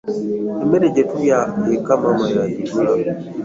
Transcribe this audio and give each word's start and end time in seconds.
Emmere 0.63 0.87
gye 0.95 1.03
tulya 1.09 1.39
eka 1.75 1.93
maama 2.01 2.25
y'agigula. 2.33 2.91